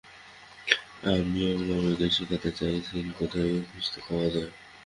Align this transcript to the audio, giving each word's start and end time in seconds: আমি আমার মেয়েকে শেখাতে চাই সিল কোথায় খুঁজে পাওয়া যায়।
আমি 1.05 1.41
আমার 1.53 1.79
মেয়েকে 1.79 2.07
শেখাতে 2.15 2.49
চাই 2.57 2.75
সিল 2.87 3.07
কোথায় 3.19 3.51
খুঁজে 3.69 3.99
পাওয়া 4.07 4.27
যায়। 4.35 4.51